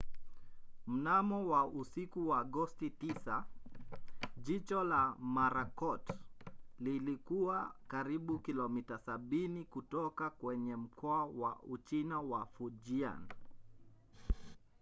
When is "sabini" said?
8.97-9.65